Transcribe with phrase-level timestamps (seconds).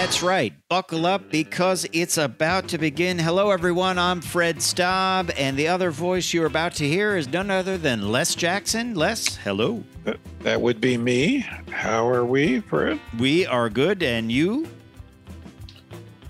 [0.00, 0.54] That's right.
[0.70, 3.18] Buckle up because it's about to begin.
[3.18, 3.98] Hello, everyone.
[3.98, 8.10] I'm Fred Staub, and the other voice you're about to hear is none other than
[8.10, 8.94] Les Jackson.
[8.94, 9.84] Les, hello.
[10.04, 11.40] That- That would be me.
[11.70, 12.98] How are we, Fred?
[13.18, 14.66] We are good, and you?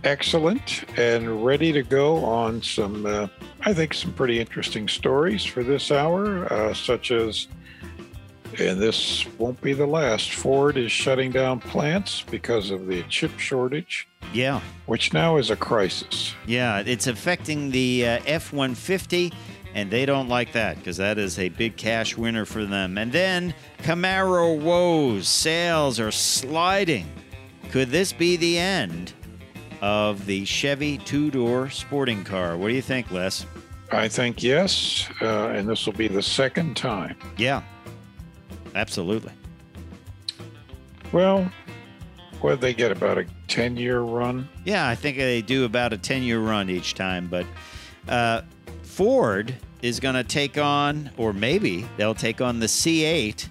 [0.02, 3.28] Excellent and ready to go on some, uh,
[3.64, 7.46] I think, some pretty interesting stories for this hour, uh, such as,
[8.58, 13.38] and this won't be the last, Ford is shutting down plants because of the chip
[13.38, 16.34] shortage, Yeah, which now is a crisis.
[16.46, 16.82] yeah.
[16.84, 19.32] It's affecting the uh, F 150,
[19.74, 22.98] and they don't like that because that is a big cash winner for them.
[22.98, 25.28] And then Camaro woes.
[25.28, 27.06] Sales are sliding.
[27.70, 29.12] Could this be the end
[29.80, 32.56] of the Chevy two door sporting car?
[32.56, 33.46] What do you think, Les?
[33.92, 37.16] I think yes, uh, and this will be the second time.
[37.36, 37.62] Yeah,
[38.74, 39.32] absolutely.
[41.12, 41.50] Well,
[42.40, 42.92] what did they get?
[42.92, 44.48] About a 10 year run?
[44.64, 47.28] Yeah, I think they do about a 10 year run each time.
[47.28, 47.46] But
[48.08, 48.42] uh,
[48.82, 53.48] Ford is going to take on, or maybe they'll take on the C8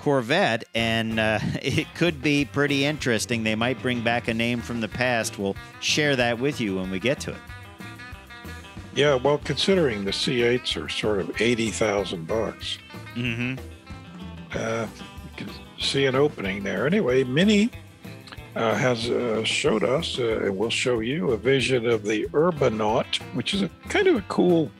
[0.00, 3.42] Corvette, and uh, it could be pretty interesting.
[3.42, 5.38] They might bring back a name from the past.
[5.38, 7.38] We'll share that with you when we get to it.
[8.94, 12.78] Yeah, well, considering the C8s are sort of 80,000 bucks.
[13.16, 13.56] Mm-hmm.
[14.56, 14.86] Uh,
[15.38, 16.86] you can see an opening there.
[16.86, 17.70] Anyway, Mini
[18.56, 23.16] uh, has uh, showed us, uh, and we'll show you, a vision of the Urbanaut,
[23.34, 24.70] which is a kind of a cool.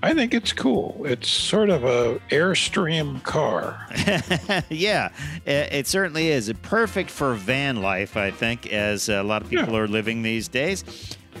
[0.00, 1.02] I think it's cool.
[1.04, 3.84] It's sort of a Airstream car.
[4.70, 5.08] yeah,
[5.44, 6.52] it, it certainly is.
[6.62, 9.80] Perfect for van life, I think, as a lot of people Yeah.
[9.80, 10.84] are living these days.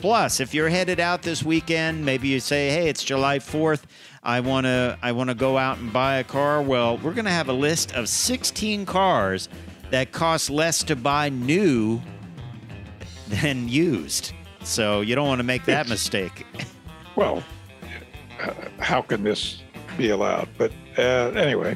[0.00, 3.82] Plus, if you're headed out this weekend, maybe you say, "Hey, it's July 4th.
[4.28, 7.24] I want to I want to go out and buy a car." Well, we're going
[7.24, 9.48] to have a list of 16 cars
[9.90, 12.02] that cost less to buy new
[13.28, 14.34] than used.
[14.62, 16.44] So, you don't want to make that mistake.
[17.16, 17.42] Well,
[18.40, 19.62] uh, how can this
[19.96, 20.48] be allowed?
[20.58, 21.74] But uh, anyway,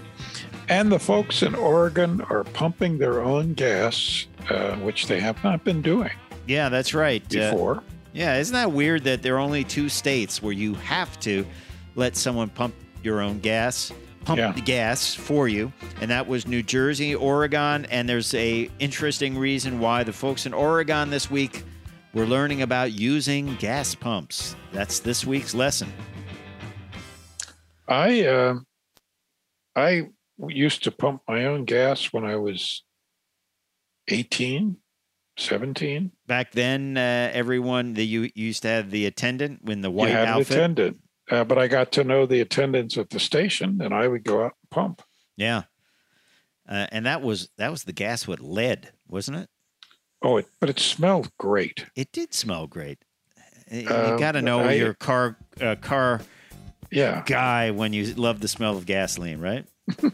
[0.68, 5.64] and the folks in Oregon are pumping their own gas, uh, which they have not
[5.64, 6.10] been doing
[6.46, 7.22] Yeah, that's right.
[7.34, 7.82] Uh, before.
[8.12, 11.46] Yeah, isn't that weird that there are only two states where you have to
[11.94, 13.92] let someone pump your own gas,
[14.24, 14.52] pump Yeah.
[14.52, 19.80] the gas for you, and that was New Jersey, Oregon, and there's a interesting reason
[19.80, 21.64] why the folks in Oregon this week
[22.14, 24.54] were learning about using gas pumps.
[24.72, 25.92] That's this week's lesson.
[27.88, 28.54] I uh,
[29.74, 30.08] I
[30.48, 32.82] used to pump my own gas when I was
[34.08, 34.76] 18,
[35.38, 36.12] 17.
[36.26, 40.14] Back then, uh, everyone that you used to have the attendant when the white you
[40.16, 40.50] had outfit.
[40.50, 44.08] an attendant, uh, but I got to know the attendants at the station, and I
[44.08, 45.02] would go out and pump.
[45.36, 45.62] Yeah,
[46.68, 49.48] uh, and that was that was the gas with lead, wasn't it?
[50.22, 51.86] Oh, it, but it smelled great.
[51.96, 52.98] It did smell great.
[53.72, 56.20] Uh, You Um, got to know I- your car uh, car
[56.90, 59.64] Yeah, guy when you love the smell of gasoline, right?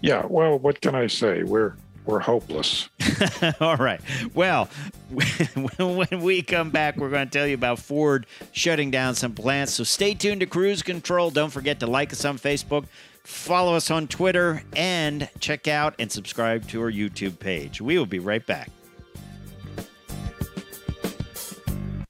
[0.00, 0.24] yeah.
[0.28, 1.42] Well, what can I say?
[1.42, 1.74] We're
[2.06, 2.88] we're hopeless.
[3.60, 4.00] All right.
[4.34, 4.68] Well,
[5.78, 9.74] when we come back, we're going to tell you about Ford shutting down some plants.
[9.74, 11.30] So stay tuned to Cruise Control.
[11.30, 12.86] Don't forget to like us on Facebook,
[13.22, 17.80] follow us on Twitter, and check out and subscribe to our YouTube page.
[17.80, 18.70] We will be right back.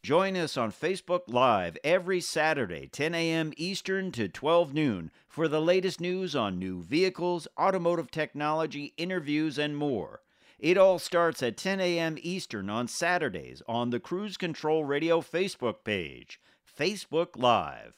[0.05, 3.55] Join us on Facebook Live every Saturday, 10 a.m.
[3.57, 9.79] Eastern to 12 noon, for the latest news on new vehicles, automotive technology, interviews, and
[9.79, 10.21] more.
[10.59, 12.19] It all starts at 10 a.m.
[12.21, 16.39] Eastern on Saturdays on the Cruise Control Radio Facebook page.
[16.79, 17.95] Facebook Live.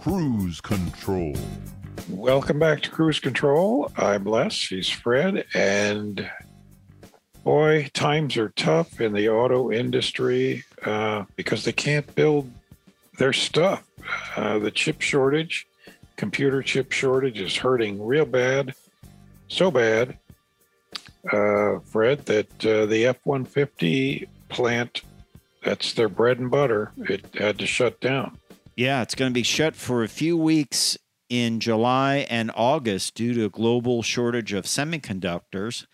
[0.00, 1.34] Cruise Control.
[2.08, 3.90] Welcome back to Cruise Control.
[3.96, 4.54] I'm Les.
[4.68, 6.30] He's Fred, and
[7.44, 12.50] boy, times are tough in the auto industry uh, because they can't build
[13.18, 13.84] their stuff.
[14.36, 15.66] Uh, the chip shortage,
[16.16, 18.74] computer chip shortage, is hurting real bad,
[19.48, 20.18] so bad,
[21.32, 25.02] uh, Fred, that uh, the F 150 plant,
[25.62, 28.38] that's their bread and butter, it had to shut down.
[28.76, 30.98] Yeah, it's going to be shut for a few weeks
[31.28, 35.86] in July and August due to a global shortage of semiconductors.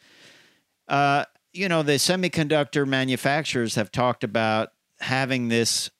[0.88, 4.70] Uh, you know, the semiconductor manufacturers have talked about
[5.00, 5.90] having this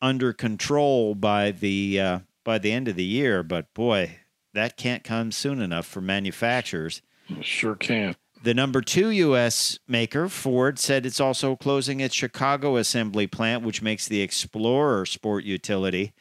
[0.00, 4.18] under control by the uh, by the end of the year, but boy,
[4.54, 7.02] that can't come soon enough for manufacturers.
[7.40, 8.14] Sure can.
[8.42, 9.78] The number two U.S.
[9.88, 15.44] maker, Ford, said it's also closing its Chicago assembly plant, which makes the Explorer sport
[15.44, 16.12] utility.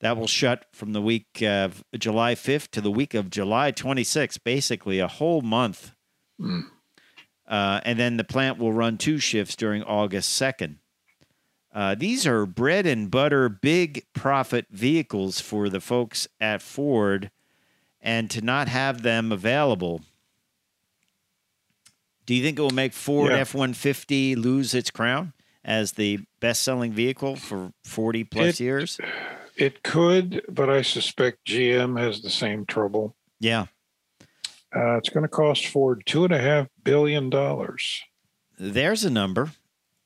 [0.00, 4.44] That will shut from the week of July 5th to the week of July 26th,
[4.44, 5.92] basically a whole month.
[6.38, 6.66] Mm.
[7.48, 10.76] Uh, and then the plant will run two shifts during August 2nd.
[11.72, 17.30] Uh, these are bread and butter, big profit vehicles for the folks at Ford,
[18.00, 20.00] and to not have them available.
[22.24, 23.38] Do you think it will make Ford Yeah.
[23.38, 25.32] F 150 lose its crown
[25.64, 28.98] as the best selling vehicle for 40 plus It- years?
[29.58, 33.16] It could, but I suspect GM has the same trouble.
[33.40, 33.66] Yeah.
[34.74, 38.02] Uh, it's going to cost Ford two and a half billion dollars.
[38.58, 39.52] There's a number.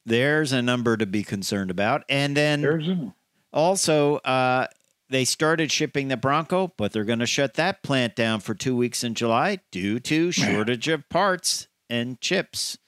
[0.06, 2.04] There's a number to be concerned about.
[2.08, 3.12] And then
[3.52, 4.66] Also, uh,
[5.08, 8.76] they started shipping the Bronco, but they're going to shut that plant down for two
[8.76, 12.78] weeks in July due to shortage of parts and chips.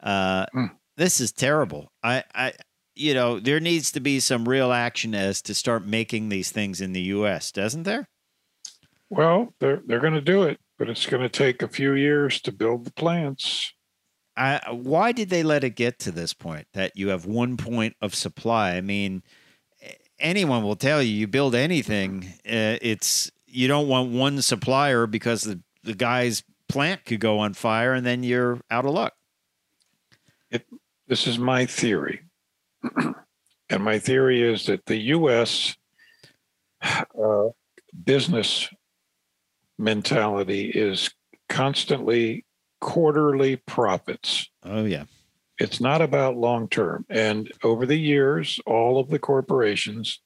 [0.00, 0.66] Uh, Hmm.
[0.96, 1.90] This is terrible.
[2.04, 2.52] I, I,
[2.94, 6.80] you know, there needs to be some real action as to start making these things
[6.80, 7.50] in the U.S.
[7.50, 8.08] Doesn't there?
[9.10, 12.40] well, they're they're going to do it, but it's going to take a few years
[12.42, 13.72] to build the plants.
[14.36, 17.94] I, why did they let it get to this point that you have one point
[18.00, 18.72] of supply?
[18.72, 19.22] I mean,
[20.18, 25.42] anyone will tell you you build anything, uh, it's you don't want one supplier because
[25.42, 29.12] the, the guy's plant could go on fire and then you're out of luck.
[31.06, 32.22] This is my theory.
[32.96, 35.76] and my theory is that the U.S.
[36.82, 37.48] Uh,
[38.04, 38.68] business
[39.78, 41.10] mentality is
[41.48, 42.44] constantly
[42.80, 44.48] quarterly profits.
[44.62, 45.04] Oh yeah,
[45.58, 47.06] It's not about long term.
[47.08, 50.20] And over the years, all of the corporations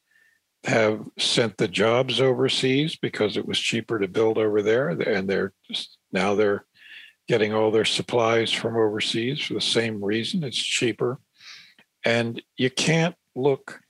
[0.65, 4.89] have sent the jobs overseas because it was cheaper to build over there.
[4.89, 5.53] And they're
[6.13, 6.65] now they're
[7.29, 10.43] getting all their supplies from overseas for the same reason.
[10.43, 11.21] It's cheaper.
[12.05, 13.81] And you can't look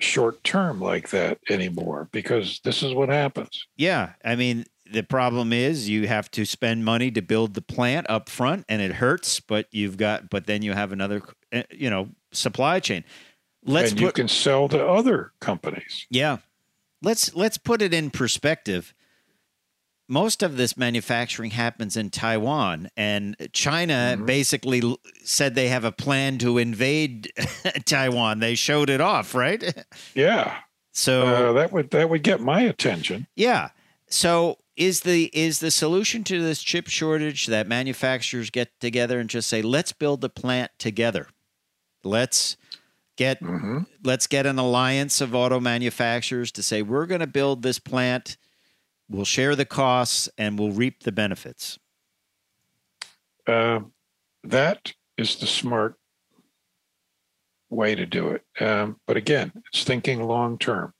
[0.00, 3.66] short term like that anymore because this is what happens.
[3.76, 4.12] yeah.
[4.24, 8.28] I mean, the problem is you have to spend money to build the plant up
[8.28, 9.40] front, and it hurts.
[9.40, 11.22] But you've got, but then you have another,
[11.52, 13.04] uh, you know, supply chain.
[13.64, 16.06] Let's and put you can sell to other companies.
[16.10, 16.38] Yeah.
[17.02, 18.94] Let's let's put it in perspective.
[20.06, 24.26] Most of this manufacturing happens in Taiwan and China Mhm.
[24.26, 27.32] basically said they have a plan to invade
[27.86, 28.40] Taiwan.
[28.40, 29.64] They showed it off, right?
[30.14, 30.58] Yeah.
[30.92, 33.26] So Uh, that would that would get my attention.
[33.34, 33.70] yeah.
[34.10, 39.30] So is the is the solution to this chip shortage that manufacturers get together and
[39.30, 41.28] just say, let's build the plant together.
[42.02, 42.56] Let's
[43.16, 47.62] get hmm let's get an alliance of auto manufacturers to say we're going to build
[47.62, 48.36] this plant
[49.08, 51.78] we'll share the costs and we'll reap the benefits
[53.46, 53.80] Uh,
[54.42, 55.94] that is the smart
[57.70, 58.42] way to do it.
[58.60, 60.92] Um, but again, it's thinking long term.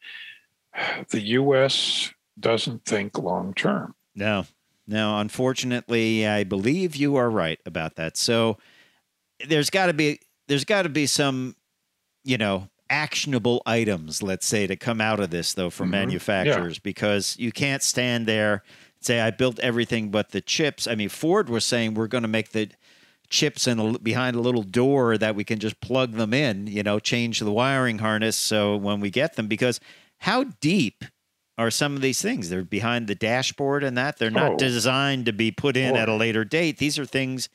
[1.10, 2.13] The U.S.
[2.38, 3.94] doesn't think long term.
[4.14, 4.44] no
[4.86, 8.58] no unfortunately i believe you are right about that so
[9.48, 11.54] there's got to be there's got to be some
[12.24, 15.92] you know actionable items let's say to come out of this though from Mhm.
[15.92, 18.52] manufacturers because you can't stand there
[18.96, 22.22] and say i built everything but the chips i mean ford was saying we're going
[22.22, 22.68] to make the
[23.30, 26.82] chips in a, behind a little door that we can just plug them in you
[26.82, 29.80] know change the wiring harness so when we get them because
[30.18, 31.04] how deep
[31.56, 34.56] are some of these things they're behind the dashboard and that they're not Oh.
[34.56, 36.00] designed to be put in Boy.
[36.00, 37.48] at a later date these are things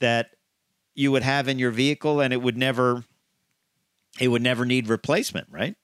[0.00, 0.30] that
[0.94, 3.04] you would have in your vehicle and it would never
[4.18, 5.76] it would never need replacement right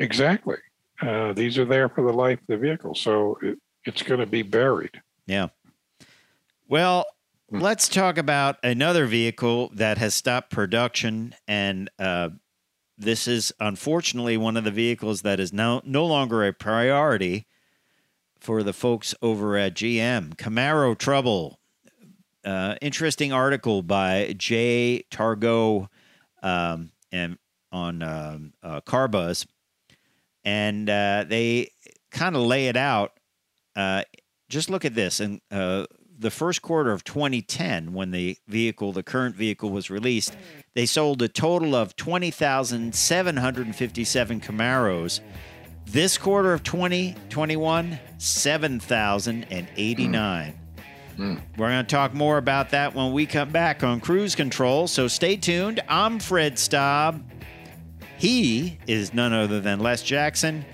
[0.00, 0.56] Exactly.
[1.00, 4.26] Uh, these are there for the life of the vehicle, so it, it's going to
[4.26, 5.00] be buried.
[5.26, 5.48] Yeah.
[6.68, 7.06] Well,
[7.50, 7.60] Hmm.
[7.60, 12.30] let's talk about another vehicle that has stopped production, and uh,
[12.96, 17.46] this is unfortunately one of the vehicles that is now no longer a priority
[18.38, 20.34] for the folks over at GM.
[20.36, 21.58] Camaro trouble.
[22.44, 25.88] Uh, interesting article by Jay Targo
[26.42, 27.38] um, and
[27.72, 29.46] on um, uh, Carbuzz,
[30.44, 31.70] and uh, they
[32.10, 33.12] kind of lay it out.
[33.74, 34.02] Uh,
[34.50, 35.86] just look at this and uh,
[36.18, 40.36] the first quarter of 2010 when the vehicle the current vehicle was released
[40.74, 45.20] they sold a total of 20,757 Camaros
[45.86, 50.60] this quarter of 2021 7,089
[51.16, 51.36] Hmm.
[51.56, 54.88] We're going to talk more about that when we come back on Cruise Control.
[54.88, 55.80] So stay tuned.
[55.88, 57.22] I'm Fred Staub.
[58.18, 60.64] He is none other than Les Jackson.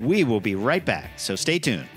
[0.00, 1.18] We will be right back.
[1.18, 1.88] So stay tuned.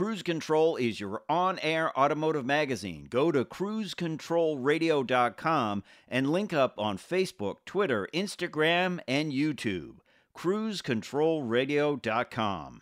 [0.00, 3.06] Cruise Control is your on air automotive magazine.
[3.10, 9.96] Go to cruisecontrolradio.com and link up on Facebook, Twitter, Instagram, and YouTube.
[10.34, 12.80] cruisecontrolradio.com.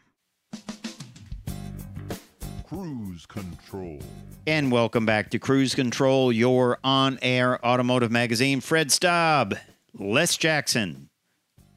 [2.62, 3.98] Cruise Control.
[4.46, 8.60] And welcome back to Cruise Control, your on air automotive magazine.
[8.60, 9.56] Fred Staub,
[9.92, 11.10] Les Jackson.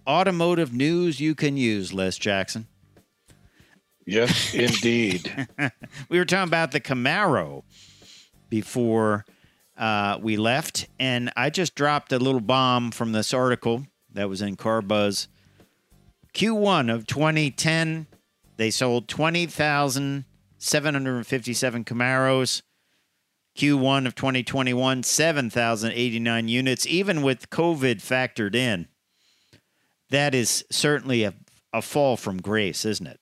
[0.05, 2.67] Automotive news you can use, Les Jackson.
[4.05, 5.47] Yes, indeed.
[6.09, 7.63] we were talking about the Camaro
[8.49, 9.25] before
[9.77, 14.41] uh, we left, and I just dropped a little bomb from this article that was
[14.41, 15.27] in Car Buzz.
[16.33, 18.07] Q1 of 2010,
[18.57, 22.61] they sold 20,757 Camaros.
[23.57, 28.87] Q1 of 2021, 7,089 units, even with COVID factored in.
[30.09, 31.33] That is certainly a,
[31.73, 33.20] a fall from grace, isn't it?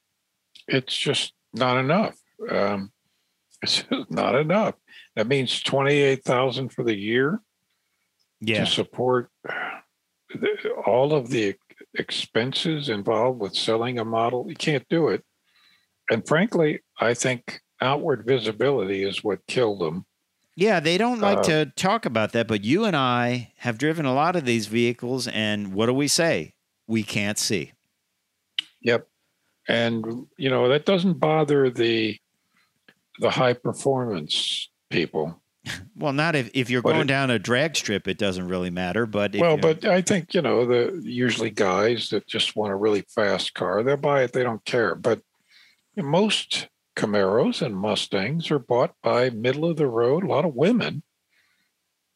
[0.69, 2.17] It's just not enough.
[2.49, 2.91] Um,
[3.61, 4.75] it's just not enough.
[5.15, 7.41] That means twenty-eight thousand for the year
[8.39, 8.63] Yeah.
[8.63, 11.55] to support the, all of the
[11.95, 14.45] expenses involved with selling a model.
[14.47, 15.23] You can't do it.
[16.09, 20.05] And frankly, I think outward visibility is what killed them.
[20.55, 24.05] Yeah, they don't like Uh, to talk about that, but you and I have driven
[24.05, 26.53] a lot of these vehicles, and what do we say?
[26.88, 27.71] We can't see.
[28.81, 29.07] Yep.
[29.69, 32.19] And you know that doesn't bother the
[33.19, 35.41] the high performance people.
[35.95, 38.69] Well, not if, if you're But going it- down a drag strip, it doesn't really
[38.69, 39.05] matter.
[39.05, 43.03] But well, but I think you know the usually guys that just want a really
[43.13, 44.31] fast car, they'll buy it.
[44.31, 44.95] They don't care.
[44.95, 45.21] But
[45.97, 50.23] most Camaros and Mustangs are bought by middle of the road.
[50.23, 51.03] A lot of women,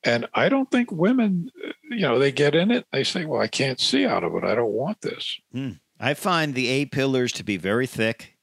[0.03, 1.51] and I don't think women,
[1.91, 2.85] you know, they get in it.
[2.93, 4.45] They say, "Well, I can't see out of it.
[4.45, 5.71] I don't want this." Hmm.
[6.03, 8.35] I find the A pillars to be very thick.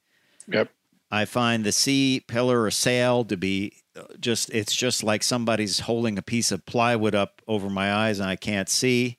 [0.49, 0.71] Yep.
[1.11, 5.81] I find the C pillar or sail to be uh, just, it's just like somebody's
[5.81, 9.19] holding a piece of plywood up over my eyes and I can't see.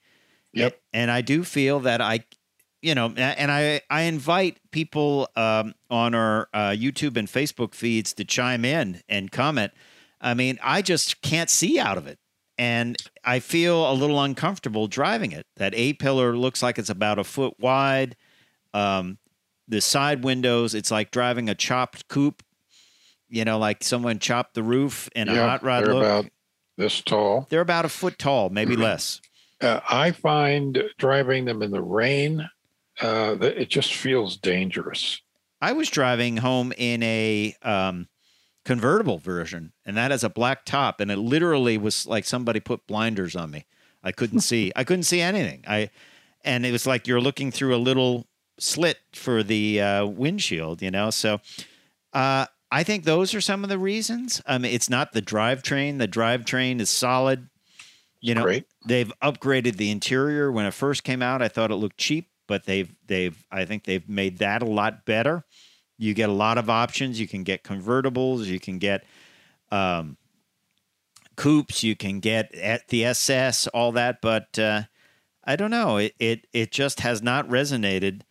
[0.53, 0.81] Yep.
[0.91, 2.21] And I do feel that I,
[2.81, 8.11] you know, and I, I invite people um, on our uh, YouTube and Facebook feeds
[8.13, 9.71] to chime in and comment.
[10.19, 12.17] I mean, I just can't see out of it.
[12.57, 15.45] And I feel a little uncomfortable driving it.
[15.57, 18.15] That A pillar looks like it's about a foot wide.
[18.73, 19.17] Um,
[19.67, 22.43] the side windows, it's like driving a chopped coupe.
[23.29, 26.03] You know, like someone chopped the roof in a Yeah, hot rod they're look.
[26.03, 26.25] about
[26.77, 27.47] this tall.
[27.49, 29.21] they're about a foot tall, maybe less.
[29.61, 32.49] Uh, I find driving them in the rain,
[32.99, 35.21] uh, that it just feels dangerous.
[35.61, 38.07] I was driving home in a um,
[38.65, 42.85] convertible version, and that has a black top, and it literally was like somebody put
[42.87, 43.65] blinders on me.
[44.03, 44.71] I couldn't see.
[44.75, 45.63] I couldn't see anything.
[45.67, 45.89] I,
[46.43, 48.25] and it was like you're looking through a little
[48.61, 51.09] slit for the uh, windshield, you know.
[51.09, 51.41] So,
[52.13, 54.41] uh, I think those are some of the reasons.
[54.45, 55.97] I mean, it's not the drivetrain.
[55.99, 57.49] The drivetrain is solid.
[58.21, 58.65] You know, Great.
[58.85, 60.51] they've upgraded the interior.
[60.51, 63.83] When it first came out, I thought it looked cheap, but they've they've I think
[63.83, 65.43] they've made that a lot better.
[65.97, 67.19] You get a lot of options.
[67.19, 68.45] You can get convertibles.
[68.45, 69.03] You can get
[69.71, 70.17] um,
[71.35, 71.83] coupes.
[71.83, 74.21] You can get at the SS, all that.
[74.21, 74.83] But uh,
[75.43, 75.97] I don't know.
[75.97, 78.21] It, it it just has not resonated.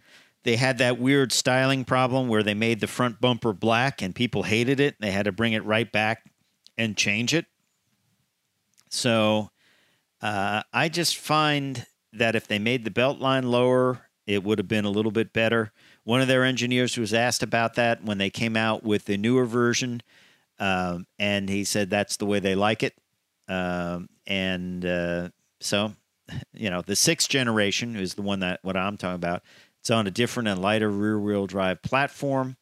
[0.43, 4.45] They had that weird styling problem where they made the front bumper black and people
[4.45, 4.97] hated it.
[5.01, 6.25] They had to bring it right back
[6.79, 7.47] and change it.
[8.89, 9.51] So
[10.23, 14.69] uh, I just find that if they made the belt line lower, it would have
[14.69, 15.73] been a little bit better.
[16.05, 19.45] One of their engineers was asked about that when they came out with the newer
[19.45, 20.03] version,
[20.59, 22.95] um, and he said that's the way they like it.
[23.49, 25.29] Um, and uh,
[25.61, 25.95] so,
[26.53, 29.43] you know, the sixth generation is the one that what I'm talking about.
[29.81, 32.57] It's on a different and lighter rear wheel drive platform.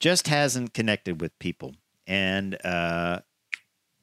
[0.00, 3.20] Just hasn't connected with people, and uh,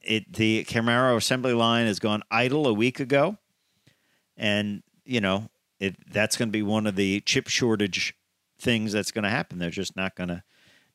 [0.00, 3.36] it the Camaro assembly line has gone idle a week ago,
[4.36, 8.14] and you know it that's going to be one of the chip shortage
[8.58, 9.58] things that's going to happen.
[9.58, 10.42] They're just not going to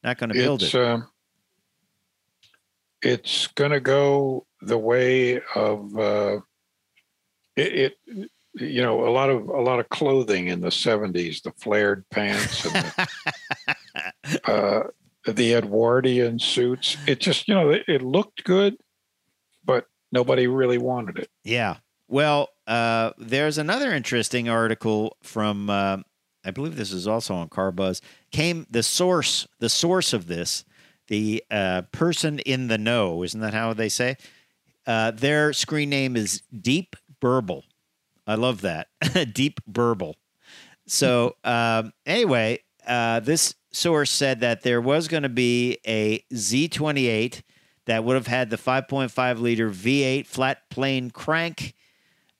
[0.03, 0.81] not going to build It's it.
[0.81, 1.07] um,
[3.03, 6.39] it's going to go the way of uh,
[7.55, 8.31] it, it.
[8.55, 12.65] You know, a lot of a lot of clothing in the '70s, the flared pants
[12.65, 13.07] and the,
[14.45, 14.83] uh,
[15.25, 16.97] the Edwardian suits.
[17.07, 18.77] It just, you know, it, it looked good,
[19.63, 21.29] but nobody really wanted it.
[21.43, 25.97] Yeah, Well, uh, there's another interesting article from, uh,
[26.43, 28.01] I believe this is also on CarBuzz.
[28.31, 30.63] Came the source, the source of this,
[31.07, 34.17] the uh, person in the know, isn't that how they say?
[34.85, 37.63] Uh, their screen name is Deep Burble.
[38.27, 38.87] I love that,
[39.33, 40.15] Deep Burble.
[40.87, 47.41] So um, anyway, uh, this source said that there was going to be a Z28
[47.85, 51.75] that would have had the 5.5 liter V8 flat plane crank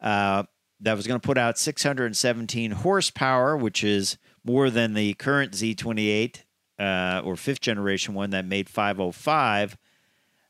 [0.02, 0.44] uh,
[0.82, 6.44] that was going to put out 617 horsepower, which is more than the current Z28
[6.80, 9.78] uh, or fifth generation one that made 505.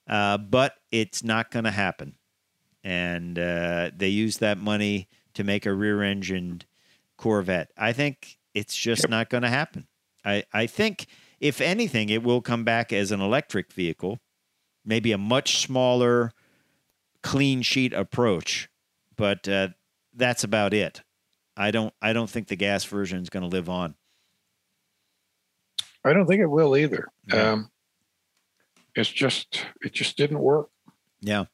[0.08, 2.16] Uh, but it's not going to happen.
[2.84, 6.66] And uh, they used that money to make a rear engined
[7.18, 7.72] Corvette.
[7.78, 9.10] I think it's just yep.
[9.10, 9.88] not going to happen.
[10.24, 11.08] I, I think,
[11.40, 14.20] if anything, it will come back as an electric vehicle,
[14.84, 16.32] maybe a much smaller,
[17.22, 18.70] clean sheet approach.
[19.16, 19.70] But uh,
[20.14, 21.02] that's about it.
[21.58, 23.96] I don't I don't think the gas version is going to live on.
[26.04, 27.08] I don't think it will either.
[27.28, 27.52] Yeah.
[27.52, 27.72] Um,
[28.94, 30.70] it's just it just didn't work.
[31.22, 31.46] Yeah.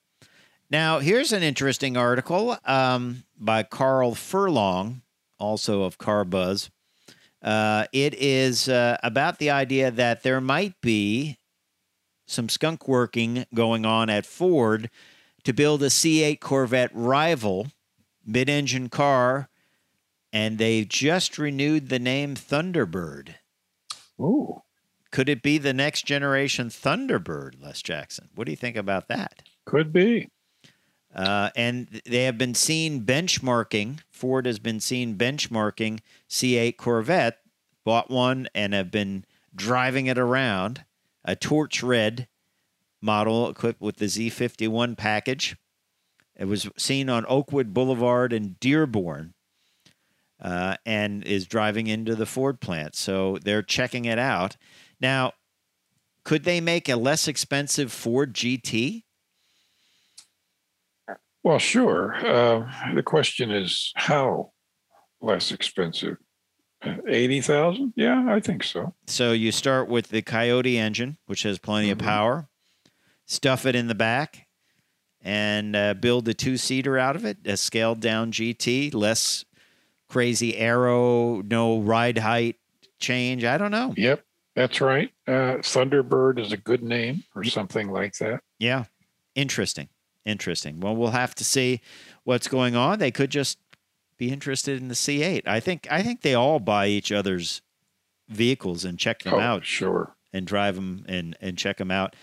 [0.72, 5.02] Now here's an interesting article um, by Carl Furlong,
[5.38, 6.72] also of Car Buzz.
[7.42, 11.38] Uh, it is uh, about the idea that there might be
[12.26, 14.90] some skunk working going on at Ford
[15.44, 17.68] to build a C8 Corvette rival
[18.26, 19.50] mid engine car,
[20.32, 23.36] and they've just renewed the name Thunderbird.
[24.22, 24.62] Ooh.
[25.12, 28.30] Could it be the next generation Thunderbird, Les Jackson?
[28.36, 29.42] What do you think about that?
[29.66, 30.30] Could be.
[31.14, 34.00] Uh, and they have been seen benchmarking.
[34.10, 36.00] Ford has been seen benchmarking
[36.30, 37.40] C8 Corvette,
[37.84, 40.86] bought one and have been driving it around.
[41.26, 42.28] A torch red
[43.02, 45.58] model equipped with the Z51 package.
[46.36, 49.34] It was seen on Oakwood Boulevard in Dearborn
[50.42, 52.96] uh, and is driving into the Ford plant.
[52.96, 54.58] So they're checking it out.
[55.00, 55.34] Now,
[56.24, 59.04] could they make a less expensive Ford GT?
[61.44, 62.14] Well, sure.
[62.16, 64.52] Uh, the question is how
[65.22, 66.18] less expensive?
[66.84, 67.94] Uh, 80,000?
[67.96, 68.94] Yeah, I think so.
[69.08, 72.00] So you start with the Coyote engine, which has plenty mm-hmm.
[72.00, 72.50] of power,
[73.26, 74.48] stuff it in the back,
[75.22, 79.46] and uh, build a two seater out of it, a scaled down GT, less
[80.10, 82.58] crazy aero, no ride height
[83.00, 83.44] change.
[83.44, 83.94] I don't know.
[83.96, 84.24] Yep,
[84.56, 85.12] that's right.
[85.28, 88.42] Uh, Thunderbird is a good name or something like that.
[88.60, 88.86] Yeah,
[89.36, 89.90] interesting.
[90.26, 90.80] Interesting.
[90.80, 91.82] Well, we'll have to see
[92.24, 93.00] what's going on.
[93.00, 93.58] They could just
[94.18, 95.48] be interested in the C8.
[95.48, 97.62] I think I think they all buy each other's
[98.30, 99.66] vehicles and check them oh, out.
[99.66, 100.16] Sure.
[100.32, 102.16] And drive them and and check them out.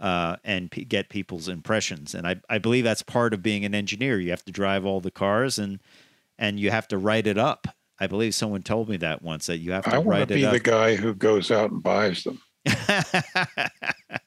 [0.00, 2.14] Uh, and p- get people's impressions.
[2.14, 4.18] And I, I believe that's part of being an engineer.
[4.18, 5.80] You have to drive all the cars and
[6.36, 7.68] and you have to write it up.
[8.00, 10.08] I believe someone told me that once that you have to I write it up
[10.08, 12.40] right to be the guy who goes out and buys them.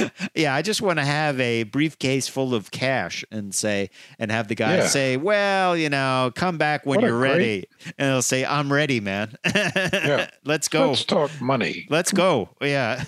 [0.34, 4.48] yeah, I just want to have a briefcase full of cash and say, and have
[4.48, 4.86] the guy yeah.
[4.86, 7.66] say, well, you know, come back when what you're ready.
[7.98, 9.36] And he'll say, I'm ready, man.
[9.44, 10.30] yeah.
[10.44, 10.88] Let's go.
[10.88, 11.86] Let's talk money.
[11.90, 12.50] Let's go.
[12.60, 13.02] Yeah.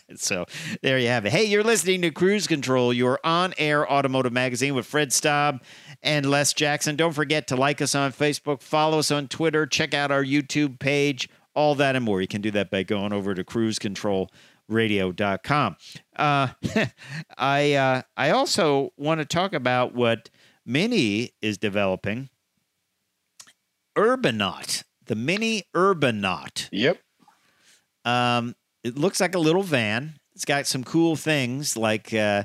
[0.16, 0.46] so
[0.82, 1.32] there you have it.
[1.32, 5.62] Hey, you're listening to Cruise Control, your on air automotive magazine with Fred Staub
[6.02, 6.96] and Les Jackson.
[6.96, 10.78] Don't forget to like us on Facebook, follow us on Twitter, check out our YouTube
[10.78, 12.20] page, all that and more.
[12.20, 14.30] You can do that by going over to Cruise Control
[14.70, 15.76] radio.com.
[16.16, 16.48] Uh,
[17.38, 20.30] I uh, I also want to talk about what
[20.64, 22.30] Mini is developing.
[23.96, 26.68] Urbanaut, the Mini Urbanaut.
[26.72, 26.98] Yep.
[28.04, 28.54] Um,
[28.84, 30.14] it looks like a little van.
[30.34, 32.44] It's got some cool things like uh,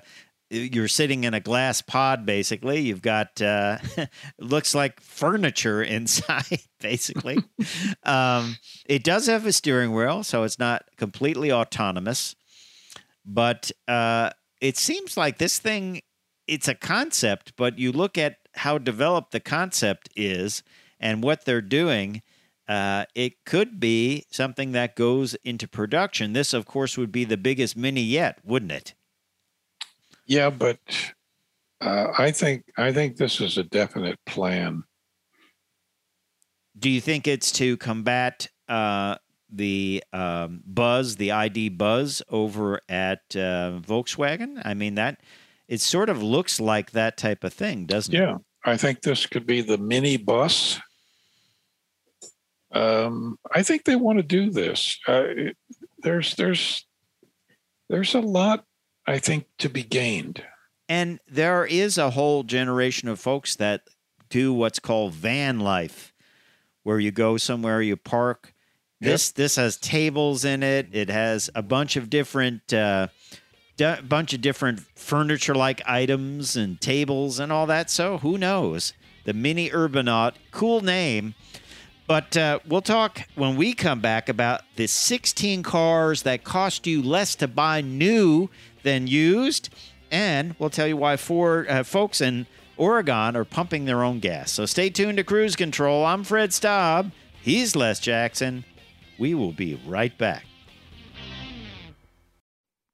[0.55, 3.77] you're sitting in a glass pod basically you've got uh
[4.39, 7.37] looks like furniture inside basically
[8.03, 12.35] um it does have a steering wheel so it's not completely autonomous
[13.25, 14.29] but uh
[14.61, 16.01] it seems like this thing
[16.47, 20.63] it's a concept but you look at how developed the concept is
[20.99, 22.21] and what they're doing
[22.67, 26.33] uh, it could be something that goes into production.
[26.33, 28.95] This, of course, would be the biggest mini yet, wouldn't it?
[30.25, 30.79] Yeah, but
[31.81, 34.83] uh, I think I think this is a definite plan.
[36.77, 39.15] Do you think it's to combat uh,
[39.49, 44.61] the um, buzz, the ID buzz over at uh, Volkswagen?
[44.65, 45.21] I mean that
[45.67, 48.25] it sort of looks like that type of thing, doesn't yeah, it?
[48.25, 50.79] Yeah, I think this could be the mini bus.
[52.71, 54.99] Um, I think they want to do this.
[55.07, 55.27] Uh,
[55.99, 56.85] there's there's
[57.89, 58.65] there's a lot
[59.07, 60.43] I think, to be gained
[60.89, 63.81] And there is a whole generation of folks that
[64.29, 66.13] do what's called van life,
[66.83, 68.53] where you go somewhere, you park.
[69.01, 70.87] This this has tables in it.
[70.91, 73.07] It has a bunch of different uh,
[73.77, 77.91] d- bunch of different furniture like items and tables and all that.
[77.91, 78.93] So who knows?
[79.25, 81.35] The Mini Urbanaut, cool name.
[82.07, 87.01] But uh, we'll talk when we come back about the 16 cars that cost you
[87.01, 88.49] less to buy new
[88.85, 89.67] than used.
[90.09, 94.53] And we'll tell you why four uh, folks in Oregon are pumping their own gas.
[94.53, 96.05] So stay tuned to Cruise Control.
[96.05, 97.11] I'm Fred Staub.
[97.41, 98.63] He's Les Jackson.
[99.19, 100.45] We will be right back.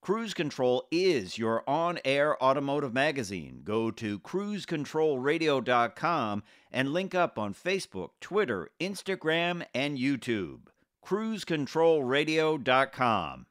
[0.01, 3.61] Cruise Control is your on air automotive magazine.
[3.63, 10.61] Go to cruisecontrolradio.com and link up on Facebook, Twitter, Instagram, and YouTube.
[11.05, 13.45] cruisecontrolradio.com.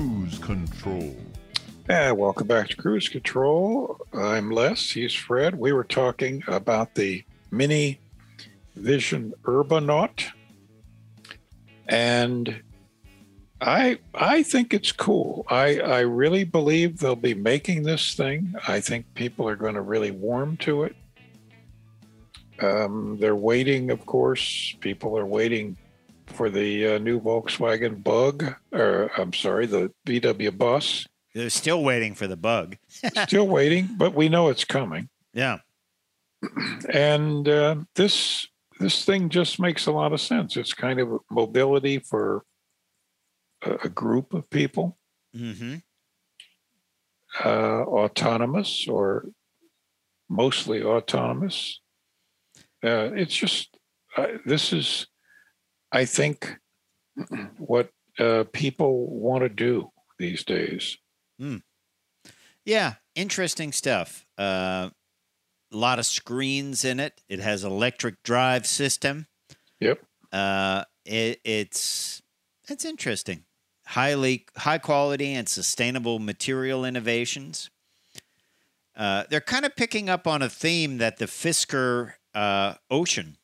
[0.00, 1.14] Cruise Control.
[1.86, 3.98] And welcome back to Cruise Control.
[4.14, 4.92] I'm Les.
[4.92, 5.58] He's Fred.
[5.58, 8.00] We were talking about the Mini
[8.76, 10.24] Vision Urbanaut,
[11.86, 12.62] and
[13.60, 15.44] I I think it's cool.
[15.50, 18.54] I I really believe they'll be making this thing.
[18.66, 20.96] I think people are going to really warm to it.
[22.58, 24.74] Um, they're waiting, of course.
[24.80, 25.76] People are waiting
[26.30, 31.06] for the uh, new Volkswagen Bug, or I'm sorry, the VW Bus.
[31.34, 32.76] They're still waiting for the bug.
[33.22, 35.08] Still waiting, but we know it's coming.
[35.32, 35.58] Yeah.
[36.92, 38.48] And uh, this
[38.80, 40.56] this thing just makes a lot of sense.
[40.56, 42.44] It's kind of mobility for
[43.62, 44.96] a, a group of people,
[45.36, 45.76] Mm-hmm.
[47.44, 49.26] uh, autonomous or
[50.28, 51.80] mostly autonomous.
[52.82, 53.76] Uh, it's just
[54.16, 55.06] uh, this is,
[55.92, 56.58] I think,
[57.58, 60.98] what uh, people want to do these days.
[62.64, 64.26] Yeah, interesting stuff.
[64.38, 64.90] Uh,
[65.72, 67.20] a lot of screens in it.
[67.28, 69.26] It has electric drive system.
[69.80, 70.00] Yep.
[70.32, 72.22] Uh, it, it's
[72.68, 73.44] it's interesting.
[73.86, 77.70] Highly high quality and sustainable material innovations.
[78.96, 83.38] Uh, they're kind of picking up on a theme that the Fisker uh, Ocean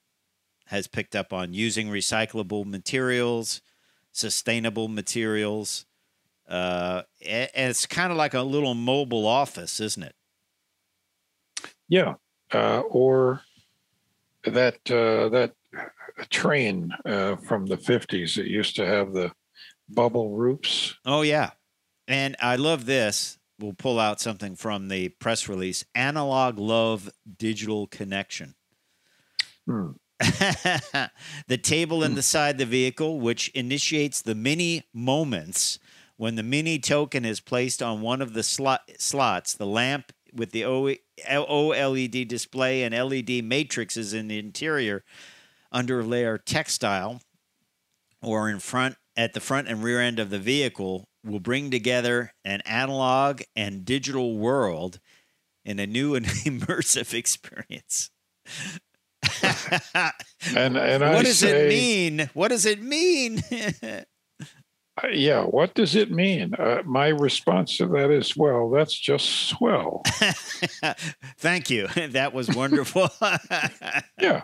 [0.66, 3.60] has picked up on using recyclable materials,
[4.12, 5.86] sustainable materials.
[6.48, 10.14] Uh, and it's kind of like a little mobile office, isn't it?
[11.88, 12.14] Yeah.
[12.52, 13.42] Uh, or
[14.44, 15.52] that uh, that
[16.30, 19.32] train uh, from the fifties that used to have the
[19.88, 20.94] bubble roofs.
[21.04, 21.50] Oh yeah,
[22.06, 23.38] and I love this.
[23.58, 28.54] We'll pull out something from the press release: analog love, digital connection.
[29.66, 29.92] Hmm.
[31.46, 35.78] the table in the side of the vehicle, which initiates the mini moments
[36.16, 39.54] when the mini token is placed on one of the slot, slots.
[39.54, 45.04] The lamp with the OLED display and LED matrices in the interior
[45.72, 47.20] underlay are textile
[48.22, 52.32] or in front at the front and rear end of the vehicle will bring together
[52.44, 55.00] an analog and digital world
[55.64, 58.10] in a new and immersive experience.
[60.56, 62.30] And and I what does say, it mean?
[62.34, 63.42] What does it mean?
[63.82, 66.54] uh, Yeah, what does it mean?
[66.54, 70.02] Uh, my response to that is, well, that's just swell.
[71.38, 71.88] Thank you.
[72.10, 73.08] That was wonderful.
[74.20, 74.42] Yeah.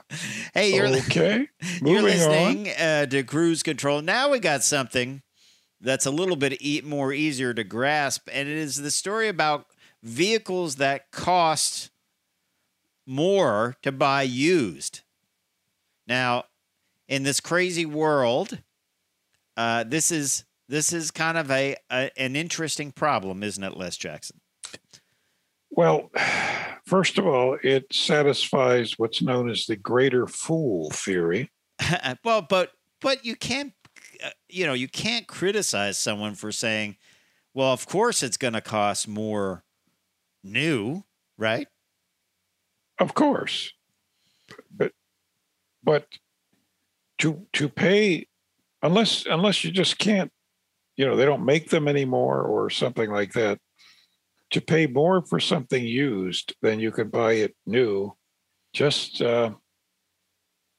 [0.55, 1.49] hey, you're okay.
[1.81, 4.03] you're listening uh, to Cruise Control.
[4.03, 5.23] Now we got something
[5.81, 9.67] that's a little bit e- more easier to grasp, and it is the story about
[10.03, 11.91] vehicles that cost
[13.13, 15.03] more to buy used.
[16.07, 16.45] Now,
[17.07, 18.59] in this crazy world,
[19.57, 23.97] uh, this is this is kind of a, a an interesting problem, isn't it, Les
[23.97, 24.41] Jackson?
[25.71, 26.11] Well,
[26.87, 31.51] first of all, it satisfies what's known as the greater fool theory.
[32.25, 33.75] well, but but you can't,
[34.25, 36.97] uh, you know, you can't criticize someone for saying,
[37.53, 39.65] "Well, of course it's going to cost more
[40.43, 41.05] new,
[41.37, 41.69] right?"
[42.99, 43.73] Of course.
[44.71, 44.93] But
[45.83, 46.07] but
[47.19, 48.27] to to pay
[48.83, 50.31] unless unless you just can't
[50.97, 53.59] you know they don't make them anymore or something like that
[54.51, 58.15] to pay more for something used than you can buy it new
[58.73, 59.51] just uh,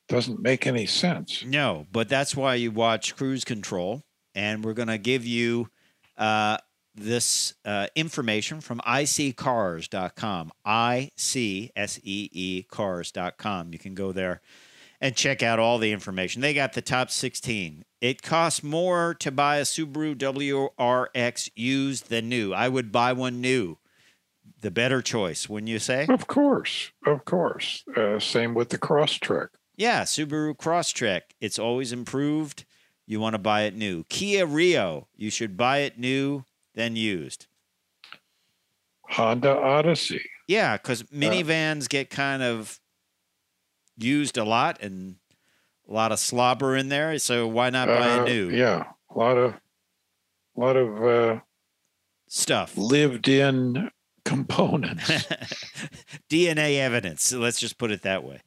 [0.08, 1.44] doesn't make any sense.
[1.46, 4.04] No, but that's why you watch Cruise Control,
[4.36, 5.70] and we're going to give you
[6.18, 6.58] uh,
[6.96, 10.52] this uh, information from iseecars.com.
[10.66, 13.74] I C S E E cars.com.
[13.74, 14.42] You can go there
[15.02, 16.42] and check out all the information.
[16.42, 17.84] They got the top 16.
[18.00, 22.54] It costs more to buy a Subaru WRX used than new.
[22.54, 23.78] I would buy one new.
[24.62, 26.06] The better choice, wouldn't you say?
[26.08, 27.84] Of course, of course.
[27.98, 29.50] Uh, same with the Crosstrek.
[29.76, 31.22] Yeah, Subaru Crosstrek.
[31.42, 32.64] It's always improved.
[33.06, 34.06] You want to buy it new.
[34.06, 35.08] Kia Rio.
[35.18, 37.48] You should buy it new than used.
[39.10, 40.22] Honda Odyssey.
[40.48, 42.80] Yeah, because minivans get kind of
[43.98, 45.16] used a lot and
[45.88, 47.18] a lot of slobber in there.
[47.20, 49.54] So why not buy Uh, a new Yeah, a lot of,
[50.56, 51.40] a lot of uh,
[52.28, 52.76] stuff?
[52.76, 53.92] lived-in
[54.26, 55.10] components.
[56.30, 57.24] DNA evidence.
[57.24, 58.42] So let's just put it that way.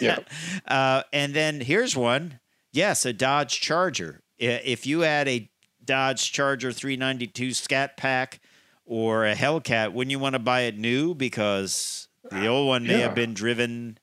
[0.00, 0.20] Yeah.
[0.66, 2.40] uh, and then here's one.
[2.72, 4.22] Yes, a Dodge Charger.
[4.38, 5.50] If you had a
[5.86, 8.40] Dodge Charger 392 Scat Pack
[8.84, 12.98] or a Hellcat, wouldn't you want to buy it new because the old one may
[12.98, 13.06] Yeah.
[13.06, 13.98] have been driven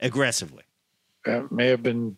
[0.00, 0.62] aggressively?
[1.24, 2.16] that may have been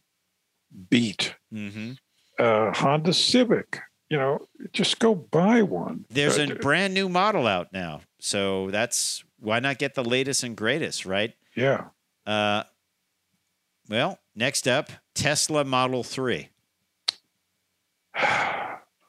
[0.90, 1.34] beat.
[1.52, 1.92] Mm-hmm.
[2.38, 3.78] Uh, Honda Civic.
[4.10, 6.04] You know, just go buy one.
[6.10, 10.56] There's a brand new model out now, so that's why not get the latest and
[10.56, 11.34] greatest, right?
[11.54, 11.84] yeah.
[12.26, 12.64] Uh,
[13.88, 16.48] well, next up, Tesla Model Three.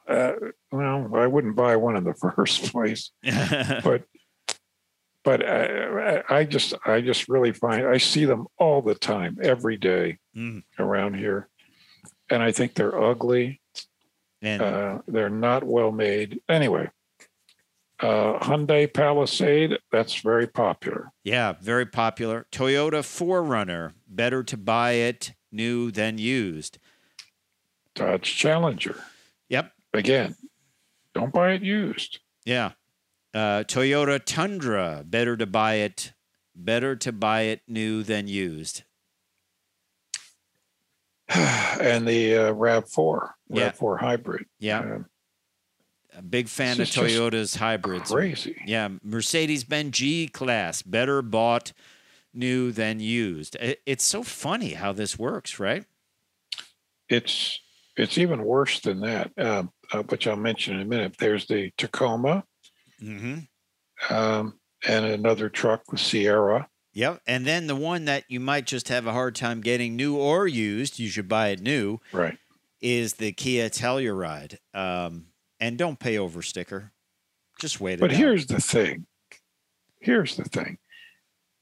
[0.09, 0.33] Uh,
[0.71, 3.11] well, I wouldn't buy one in the first place,
[3.83, 4.03] but
[5.23, 9.37] but I, I I just I just really find I see them all the time,
[9.41, 10.63] every day Mm.
[10.79, 11.49] around here,
[12.29, 13.61] and I think they're ugly.
[14.41, 16.39] and Uh, they're not well made.
[16.49, 16.89] Anyway,
[17.99, 21.11] uh, Hyundai Palisade that's very popular.
[21.23, 22.47] yeah, very popular.
[22.51, 26.79] Toyota 4Runner, better to buy it new than used.
[27.95, 29.03] Dodge Challenger.
[29.93, 30.35] Again.
[31.13, 32.19] Don't buy it used.
[32.45, 32.71] Yeah.
[33.33, 36.13] Uh, Toyota Tundra, better to buy it,
[36.55, 38.83] better to buy it new than used.
[41.29, 43.71] and the uh, Rav4, Yeah.
[43.71, 44.45] Rav4 hybrid.
[44.59, 44.79] Yeah.
[44.79, 44.99] Uh,
[46.17, 48.11] A big fan of This is just Toyota's hybrids.
[48.11, 48.59] crazy.
[48.65, 51.71] Yeah, Mercedes Benz G Class, better bought
[52.33, 53.55] new than used.
[53.57, 55.85] It- It's so funny how this works, right?
[57.09, 57.59] It's
[57.95, 61.15] it's even worse than that, uh, uh, which I'll mention in a minute.
[61.17, 62.43] There's the Tacoma
[63.01, 64.13] Mm-hmm.
[64.13, 66.67] um, and another truck, the Sierra.
[66.93, 67.21] Yep.
[67.27, 70.47] And then the one that you might just have a hard time getting new or
[70.47, 72.37] used, you should buy it new, Right.
[72.81, 74.57] is the Kia Telluride.
[74.73, 75.27] Um,
[75.61, 76.91] and don't pay over sticker.
[77.59, 77.93] Just wait.
[77.95, 78.17] it But out.
[78.17, 79.05] here's the thing.
[80.01, 80.77] Here's the thing.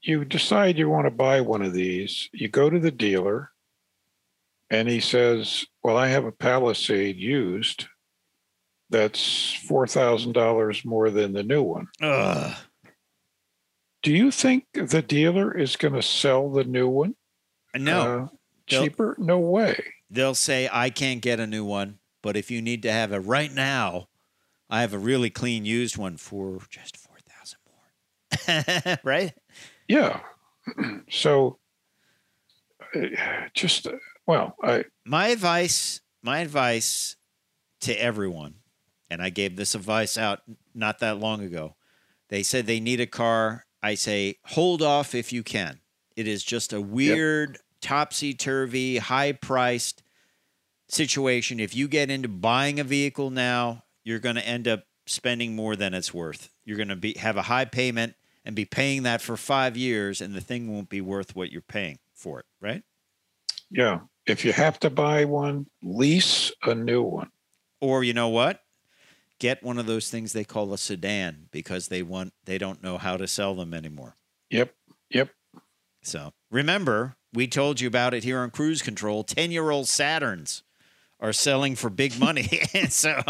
[0.02, 2.30] You decide you want to buy one of these.
[2.34, 3.52] You go to the dealer,
[4.70, 7.86] and he says, "Well, I have a Palisade used.
[8.90, 12.56] That's four thousand dollars more than the new one." Ugh.
[14.04, 17.16] Do you think the dealer is going to sell the new one
[17.76, 18.28] No, uh,
[18.70, 19.16] They'll- cheaper?
[19.20, 19.84] No way.
[20.10, 23.18] they'll say, I can't get a new one, but if you need to have it
[23.20, 24.08] right now,
[24.70, 28.98] I have a really clean used one for just 4000 more.
[29.04, 29.34] right?
[29.90, 30.22] Yeah.
[31.10, 31.58] so,
[32.96, 33.00] uh,
[33.54, 33.94] just uh,
[34.26, 37.16] well, I My advice, my advice
[37.82, 38.56] to everyone,
[39.10, 40.42] and I gave this advice out
[40.74, 41.76] not that long ago.
[42.30, 43.66] They said they need a car.
[43.82, 45.80] I say, hold off if you can.
[46.16, 50.04] It is just a weird, topsy turvy, high priced
[50.90, 51.60] situation.
[51.60, 55.76] If you get into buying a vehicle now, you're going to end up spending more
[55.76, 56.50] than it's worth.
[56.66, 60.22] You're going to be have a high payment and be paying that for five years,
[60.22, 62.84] and the thing won't be worth what you're paying for it, right?
[63.70, 64.00] yeah.
[64.26, 67.30] If you have to buy one, lease a new one.
[67.80, 68.62] Or you know what?
[69.40, 72.98] Get one of those things they call a sedan because they want they don't know
[72.98, 74.16] how to sell them anymore.
[74.50, 74.74] Yep.
[75.12, 75.30] Yep.
[76.02, 79.24] So remember, we told you about it here on Cruise Control.
[79.24, 80.64] Ten year old Saturns
[81.20, 82.44] are selling for big money.
[82.90, 83.22] so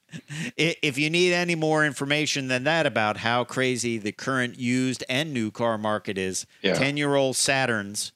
[0.56, 5.32] if you need any more information than that about how crazy the current used and
[5.32, 6.74] new car market is, Yeah.
[6.74, 8.12] 10 year old Saturns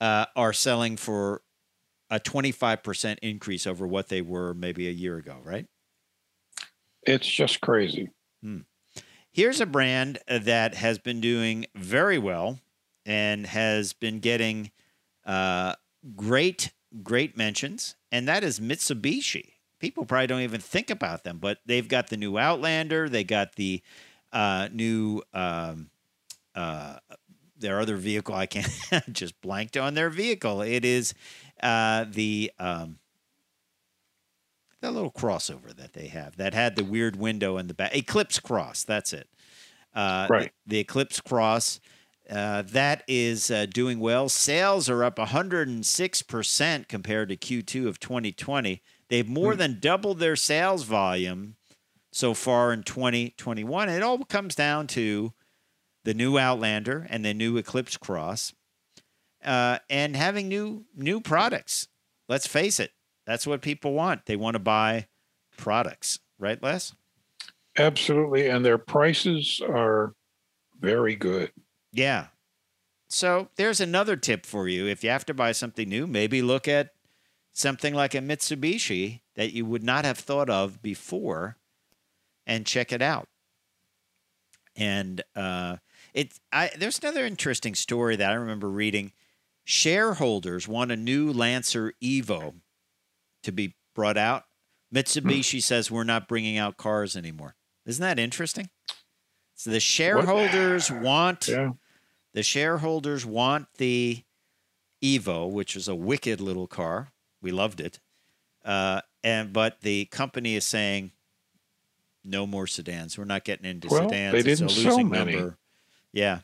[0.00, 1.42] uh, are selling for
[2.10, 5.66] a 25% increase over what they were maybe a year ago, right?
[7.06, 8.10] It's just crazy.
[9.34, 12.60] Here's a brand that has been doing very well
[13.04, 14.70] and has been getting
[15.26, 15.74] uh,
[16.14, 16.70] great,
[17.02, 19.54] great mentions, and that is Mitsubishi.
[19.80, 23.56] People probably don't even think about them, but they've got the new Outlander, they got
[23.56, 23.82] the
[24.32, 25.90] uh, new um,
[26.54, 26.98] uh,
[27.58, 28.36] their other vehicle.
[28.36, 28.70] I can't
[29.12, 30.62] just blanked on their vehicle.
[30.62, 31.12] It is
[31.60, 33.00] uh, the um,
[34.84, 37.94] the little crossover that they have that had the weird window in the back.
[37.96, 38.84] Eclipse Cross.
[38.84, 39.28] That's it.
[39.94, 40.52] Uh, Right.
[40.66, 41.80] The, the Eclipse Cross.
[42.28, 44.30] Uh, that is uh, doing well.
[44.30, 48.82] Sales are up 106% compared to Q2 of 2020.
[49.10, 51.56] They've more than doubled their sales volume
[52.12, 53.90] so far in 2021.
[53.90, 55.34] It all comes down to
[56.04, 58.54] the new Outlander and the new Eclipse Cross
[59.44, 61.88] uh, and having new new products.
[62.26, 62.92] Let's face it,
[63.26, 64.26] that's what people want.
[64.26, 65.06] They want to buy
[65.56, 66.94] products, right, Les?
[67.76, 68.48] Absolutely.
[68.48, 70.14] And their prices are
[70.78, 71.50] very good.
[71.92, 72.26] Yeah.
[73.08, 74.86] So there's another tip for you.
[74.86, 76.90] If you have to buy something new, maybe look at
[77.52, 81.56] something like a Mitsubishi that you would not have thought of before
[82.46, 83.28] and check it out.
[84.76, 85.76] And uh,
[86.12, 89.12] it, I, there's another interesting story that I remember reading.
[89.64, 92.54] Shareholders want a new Lancer Evo
[93.44, 94.44] to be brought out.
[94.92, 97.54] Mitsubishi says we're not bringing out cars anymore.
[97.86, 98.70] Isn't that interesting?
[99.54, 101.72] So the shareholders want Yeah.
[102.32, 104.22] the shareholders want the
[105.02, 107.12] Evo, which is a wicked little car.
[107.40, 108.00] We loved it,
[108.64, 111.12] uh, and but the company is saying
[112.24, 113.18] no more sedans.
[113.18, 114.32] We're not getting into Well, sedans.
[114.32, 115.36] they It's a didn't losing many.
[115.36, 115.58] number.
[116.12, 116.40] Yeah,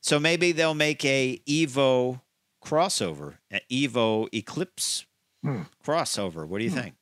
[0.00, 2.20] so maybe they'll make a Evo
[2.64, 5.04] crossover, an Evo Eclipse
[5.46, 5.62] Hmm.
[5.84, 6.44] crossover.
[6.44, 6.96] What do you think?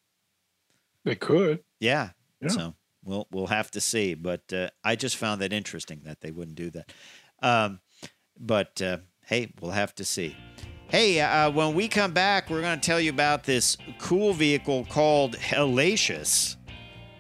[1.04, 1.64] They could.
[1.80, 2.10] Yeah.
[2.42, 2.48] Yeah.
[2.48, 4.12] So we'll we'll have to see.
[4.12, 6.92] But uh, I just found that interesting that they wouldn't do that.
[7.42, 7.80] Um,
[8.38, 10.36] but uh, hey, we'll have to see.
[10.88, 14.84] Hey, uh, when we come back, we're going to tell you about this cool vehicle
[14.90, 16.56] called Hellacious.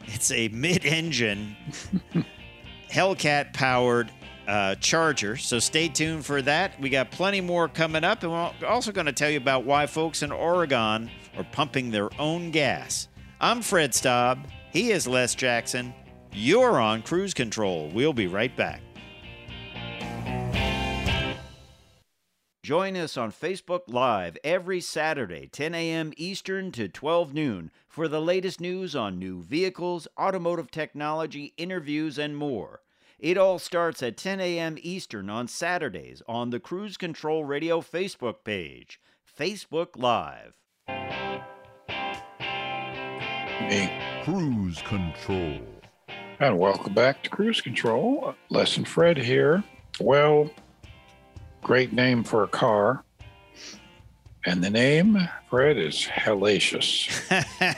[0.04, 1.56] It's a mid-engine
[2.92, 4.12] Hellcat powered
[4.46, 5.36] uh, Charger.
[5.36, 6.78] So stay tuned for that.
[6.80, 9.86] We got plenty more coming up, and we're also going to tell you about why
[9.86, 13.08] folks in Oregon are pumping their own gas.
[13.40, 14.46] I'm Fred Staub.
[14.72, 15.94] He is Les Jackson.
[16.32, 17.90] You're on cruise control.
[17.94, 18.80] We'll be right back.
[22.64, 26.14] Join us on Facebook Live every Saturday, 10 a.m.
[26.16, 32.38] Eastern to 12 noon, for the latest news on new vehicles, automotive technology, interviews, and
[32.38, 32.80] more.
[33.24, 34.76] It all starts at 10 a.m.
[34.82, 39.00] Eastern on Saturdays on the Cruise Control Radio Facebook page.
[39.26, 40.58] Facebook Live.
[43.62, 43.90] Me.
[44.24, 45.58] Cruise Control.
[46.38, 48.34] And welcome back to Cruise Control.
[48.50, 49.64] Les and Fred here.
[49.98, 50.50] Well,
[51.62, 53.04] great name for a car.
[54.44, 55.16] And the name,
[55.48, 57.08] Fred, is Hellacious.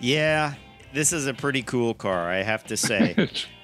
[0.00, 0.54] yeah,
[0.92, 3.28] this is a pretty cool car, I have to say.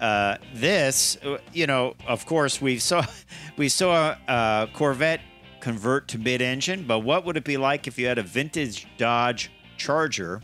[0.00, 3.04] Uh, this, uh, you know, of course, we saw
[3.56, 5.20] we saw uh, Corvette
[5.60, 9.50] convert to mid-engine, but what would it be like if you had a vintage Dodge
[9.76, 10.40] Charger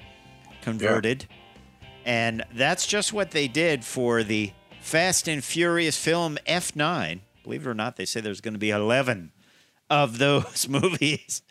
[0.60, 1.26] converted?
[2.04, 7.20] And that's just what they did for the Fast and Furious film F9.
[7.42, 9.32] Believe it or not, they say there's going to be 11
[9.90, 11.42] of those movies.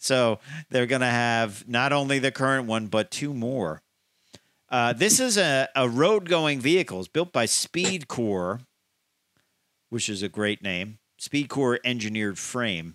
[0.00, 3.82] So they're going to have not only the current one, but two more.
[4.72, 6.98] Uh, this is a, a road going vehicle.
[6.98, 8.60] It's built by SpeedKore,
[9.90, 10.98] which is a great name.
[11.20, 12.94] SpeedKore engineered frame.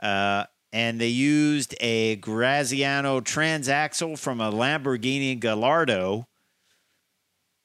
[0.00, 6.26] Uh, and they used a Graziano transaxle from a Lamborghini Gallardo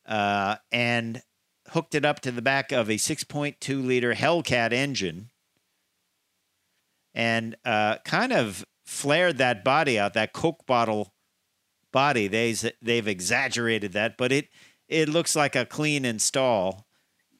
[0.05, 1.23] uh, and
[1.69, 5.31] hooked it up to the back of a 6.2 liter Hellcat engine
[7.15, 11.12] and uh, kind of flared that body out, that Coke bottle
[11.93, 12.27] body.
[12.27, 14.49] They they've exaggerated that, but it
[14.89, 16.85] it looks like a clean install.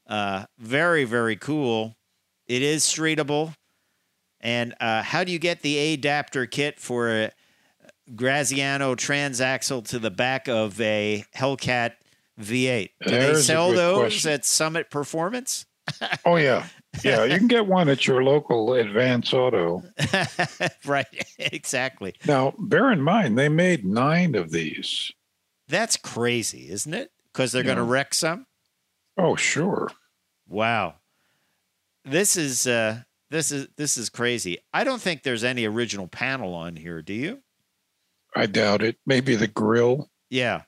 [0.08, 1.98] Uh, very very cool.
[2.48, 3.54] It is streetable.
[4.39, 7.32] And uh, how do you get the adapter kit for a
[8.13, 11.94] Graziano transaxle to the back of a Hellcat
[12.39, 12.89] V8?
[13.06, 14.32] Do they There's a sell those question.
[14.32, 15.66] at Summit Performance?
[16.26, 16.68] oh, yeah.
[17.03, 19.84] Yeah, you can get one at your local Advance Auto.
[20.86, 21.08] right,
[21.39, 22.13] exactly.
[22.27, 25.12] Now, bear in mind, they made nine of these.
[25.67, 27.12] That's crazy, isn't it?
[27.32, 28.45] Because they're going to wreck some.
[29.17, 29.89] Oh, sure.
[30.47, 30.95] Wow.
[32.06, 34.60] This is uh this is this is crazy.
[34.73, 37.39] I don't think there's any original panel on here, do you?
[38.36, 38.97] I doubt it.
[39.06, 40.10] Maybe the grill.
[40.29, 40.63] Yeah.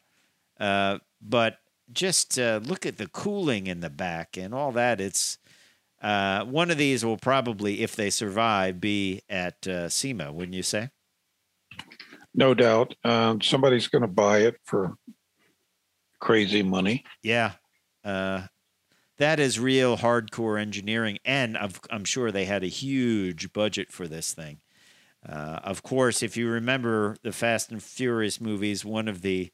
[0.60, 1.58] Uh but
[1.92, 5.00] just uh, look at the cooling in the back and all that.
[5.00, 5.38] It's
[6.06, 10.62] uh, one of these will probably, if they survive, be at uh, SEMA, wouldn't you
[10.62, 10.90] say?
[12.36, 12.94] No doubt.
[13.04, 14.98] Um, somebody's going to buy it for
[16.20, 17.06] crazy money.
[17.24, 17.54] Yeah.
[18.04, 18.44] Uh,
[19.18, 21.18] that is real hardcore engineering.
[21.26, 24.60] And of, I'm sure they had a huge budget for this thing.
[25.28, 29.52] Uh, of course, if you remember the Fast and Furious movies, one of the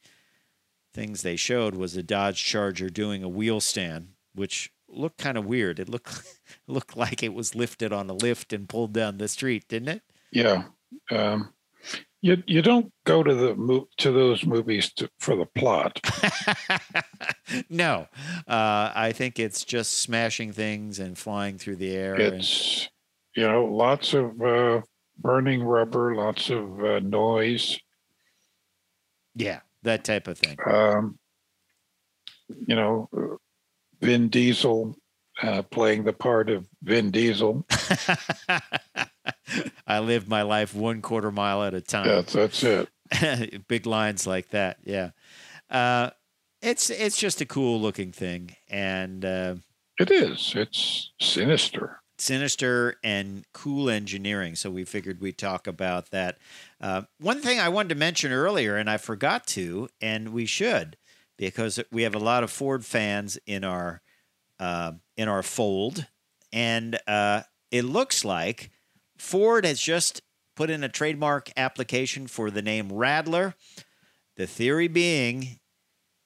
[0.92, 5.44] things they showed was a Dodge Charger doing a wheel stand, which looked kind of
[5.46, 5.78] weird.
[5.78, 6.22] It looked
[6.66, 10.02] looked like it was lifted on a lift and pulled down the street, didn't it?
[10.30, 10.64] Yeah.
[11.10, 11.52] Um,
[12.20, 15.98] you you don't go to the mo- to those movies to, for the plot.
[17.68, 18.06] no,
[18.46, 22.14] uh, I think it's just smashing things and flying through the air.
[22.14, 22.88] and- It's
[23.34, 24.82] you know lots of uh,
[25.18, 27.80] burning rubber, lots of uh, noise.
[29.34, 30.56] yeah, that type of thing.
[30.66, 31.18] Um,
[32.66, 33.36] you know, uh,
[34.02, 34.96] Vin Diesel
[35.42, 37.64] uh, playing the part of Vin Diesel.
[39.86, 42.06] I live my life one quarter mile at a time.
[42.06, 42.88] That's that's it.
[43.68, 44.78] big lines like that.
[44.84, 45.10] Yeah,
[45.70, 46.10] uh,
[46.60, 49.54] it's it's just a cool looking thing and uh,
[49.98, 50.52] It is.
[50.56, 52.00] It's sinister.
[52.18, 54.54] sinister and cool engineering.
[54.54, 56.38] So we figured we'd talk about that.
[56.80, 60.96] Uh, one thing I wanted to mention earlier, and I forgot to, and we should,
[61.48, 64.00] because we have a lot of Ford fans in our
[64.60, 66.06] uh, in our fold,
[66.52, 68.70] and uh, it looks like
[69.18, 70.22] Ford has just
[70.54, 73.54] put in a trademark application for the name Radler.
[74.36, 75.58] The theory being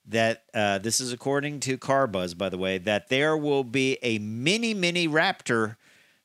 [0.06, 4.18] that uh, this is according to CarBuzz, by the way, that there will be a
[4.18, 5.76] mini mini Raptor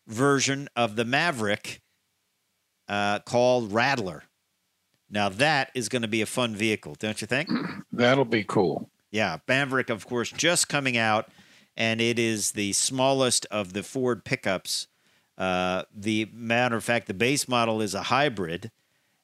[0.08, 1.82] version of the Maverick
[2.88, 4.24] uh, called Radler.
[5.12, 7.50] Now that is going to be a fun vehicle, don't you think?
[7.92, 8.90] That'll be cool.
[9.12, 11.30] Yeah, Maverick, of course, just coming out,
[11.76, 14.88] and it is the smallest of the Ford pickups.
[15.38, 18.72] Uh, the matter of fact, the base model is a hybrid,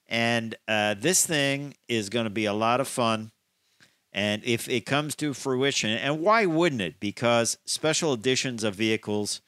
[0.07, 3.31] and uh, this thing is going to be a lot of fun.
[4.11, 6.99] And if it comes to fruition, and why wouldn't it?
[6.99, 9.41] Because special editions of vehicles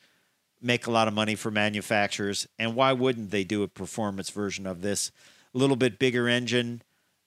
[0.61, 4.65] make a lot of money for manufacturers, and why wouldn't they do a performance version
[4.65, 5.11] of this?
[5.53, 6.81] A little bit bigger engine,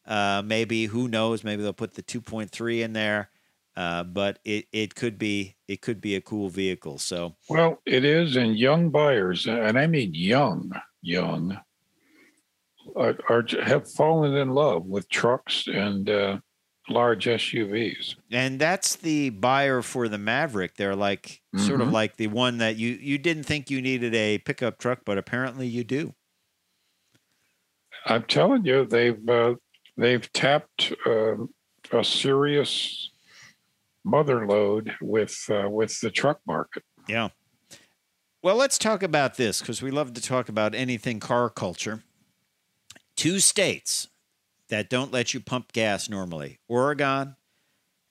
[0.06, 1.42] uh, maybe who knows?
[1.44, 3.30] Maybe they'll put the 2.3 in there,
[3.76, 6.98] uh, but it, it could be it could be a cool vehicle.
[6.98, 10.70] So Well, it is, and young buyers, and I mean young,
[11.00, 11.58] young,
[12.96, 16.38] are, are have fallen in love with trucks and uh,
[16.88, 18.16] large SUVs.
[18.30, 20.76] and that's the buyer for the Maverick.
[20.76, 21.92] They're like sort of Mhm.
[21.92, 25.66] like the one that you you didn't think you needed a pickup truck, but apparently
[25.66, 26.14] you do.
[28.07, 29.55] I'm telling you, they've uh,
[29.96, 31.36] they've tapped uh,
[31.92, 33.11] a serious
[34.05, 36.82] mother load with uh, with the truck market.
[37.09, 37.28] Yeah.
[38.42, 42.03] Well, let's talk about this because we love to talk about anything car culture.
[43.16, 44.09] Two states
[44.68, 47.36] that don't let you pump gas normally Oregon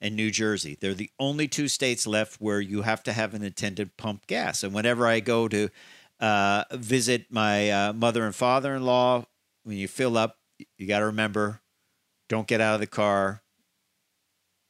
[0.00, 0.76] and New Jersey.
[0.80, 4.62] They're the only two states left where you have to have an attendant pump gas.
[4.62, 5.68] And whenever I go to
[6.18, 9.26] uh, visit my uh, mother and father in law,
[9.64, 10.38] when you fill up,
[10.78, 11.60] you got to remember
[12.28, 13.42] don't get out of the car.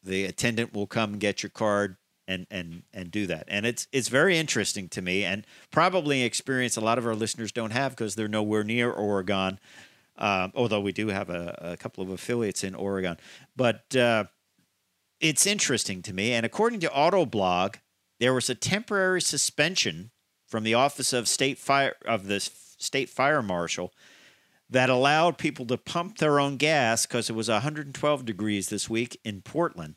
[0.03, 3.45] The attendant will come get your card and and and do that.
[3.47, 7.53] And it's it's very interesting to me, and probably experience a lot of our listeners
[7.53, 9.61] don't have because they're nowhere near Oregon.
[10.19, 13.17] Um, although we do have a, a couple of affiliates in Oregon,
[13.57, 14.25] but uh,
[15.21, 16.33] it's interesting to me.
[16.33, 17.77] And according to Autoblog,
[18.21, 20.11] there was a temporary suspension
[20.47, 23.93] from the Office of State Fire of the State Fire Marshal
[24.73, 29.21] that allowed people to pump their own gas because it was 112 degrees this week
[29.23, 29.97] in Portland.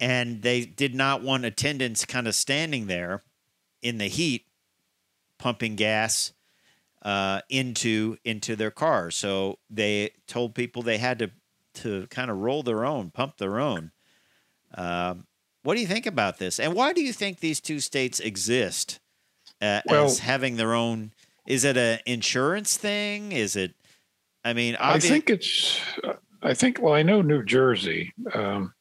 [0.00, 3.22] And they did not want attendants kind of standing there
[3.80, 4.46] in the heat
[5.38, 6.32] pumping gas
[7.02, 9.16] uh, into into their cars.
[9.16, 11.30] So they told people they had to
[11.74, 13.92] to kind of roll their own, pump their own.
[14.74, 15.26] Um,
[15.62, 16.58] what do you think about this?
[16.58, 18.98] And why do you think these two states exist
[19.60, 21.12] uh, Well- as having their own?
[21.46, 23.32] Is it an insurance thing?
[23.32, 23.74] Is it?
[24.44, 25.80] I mean, I think it's.
[26.42, 26.80] I think.
[26.80, 28.12] Well, I know New Jersey.
[28.32, 28.72] Um,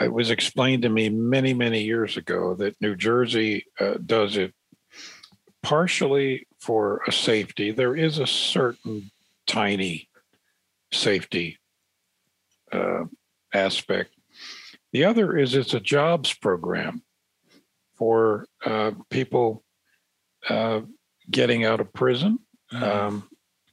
[0.00, 4.54] it was explained to me many, many years ago that New Jersey uh, does it
[5.62, 7.70] partially for a safety.
[7.70, 9.10] There is a certain
[9.46, 10.08] tiny
[10.90, 11.58] safety
[12.72, 13.04] uh,
[13.52, 14.14] aspect.
[14.92, 17.02] The other is it's a jobs program
[17.94, 19.62] for uh, people
[20.48, 20.80] uh,
[21.30, 22.38] getting out of prison
[22.72, 23.28] um,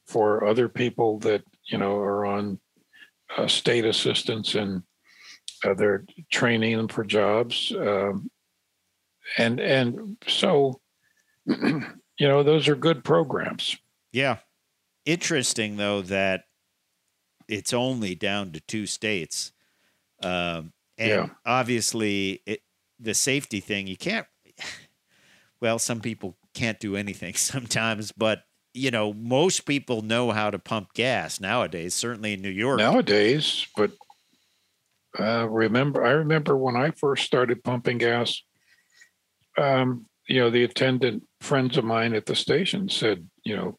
[0.06, 2.60] for other people that you know are on
[3.38, 4.84] uh, state assistance and
[5.66, 8.30] uh, they're training them for jobs um,
[9.38, 10.80] and and so
[11.46, 11.82] you
[12.20, 13.78] know those are good programs
[14.12, 14.38] Yeah.
[15.06, 16.44] Interesting though that
[17.48, 19.54] it's only down to two states.
[20.22, 21.30] Um, and Yeah.
[21.46, 22.62] obviously it,
[23.00, 24.28] the safety thing, you can't
[25.62, 28.44] well, some people can't do anything sometimes, but
[28.74, 32.78] you know, most people know how to pump gas nowadays, certainly in New York.
[32.78, 33.92] nowadays but
[35.20, 38.42] uh, remember, I remember when I first started pumping gas.
[39.58, 43.78] Um, you know, the attendant friends of mine at the station said, you know,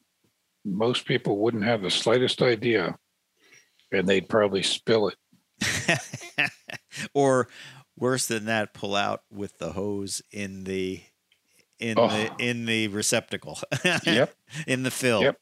[0.65, 2.97] most people wouldn't have the slightest idea,
[3.93, 6.51] and they'd probably spill it.
[7.15, 7.49] or
[7.97, 11.03] worse than that, pull out with the hose in the
[11.79, 12.09] in Oh.
[12.09, 13.59] the in the receptacle.
[14.05, 14.35] Yep.
[14.67, 15.23] in the fill.
[15.23, 15.41] Yep.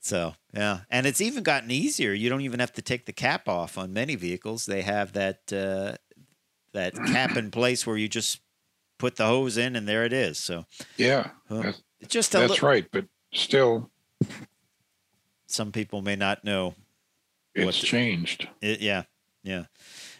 [0.00, 2.12] So yeah, and it's even gotten easier.
[2.12, 4.66] You don't even have to take the cap off on many vehicles.
[4.66, 5.96] They have that uh,
[6.72, 8.40] that cap in place where you just
[8.98, 10.38] put the hose in, and there it is.
[10.38, 10.64] So
[10.96, 11.74] Yeah, well,
[12.08, 12.86] just a that's right.
[12.90, 13.90] But still,
[15.46, 16.74] Some people may not know.
[17.54, 18.48] it's What's- changed.
[18.60, 19.02] It, yeah,
[19.42, 19.64] yeah.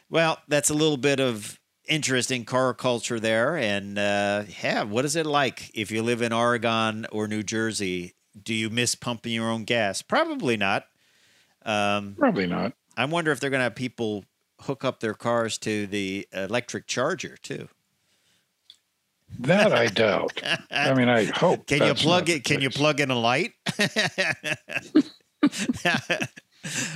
[0.09, 1.60] Well, that's a little bit of
[1.91, 6.33] interesting car culture there, and uh, yeah, what is it like if you live in
[6.33, 8.15] Oregon or New Jersey?
[8.43, 10.01] Do you miss pumping your own gas?
[10.01, 10.87] Probably not.
[11.65, 12.73] Um, Probably not.
[12.97, 14.25] I wonder if they're going to have people
[14.61, 17.69] hook up their cars to the electric charger too.
[19.39, 20.43] That I doubt.
[20.71, 21.67] I mean, I hope.
[21.69, 22.45] Can you plug it?
[22.45, 23.53] Can you plug in a light?